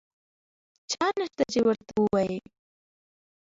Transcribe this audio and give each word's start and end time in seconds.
چا 0.91 1.05
نشته 1.19 1.43
چې 1.51 1.59
ورته 1.67 1.91
ووایي. 1.97 2.37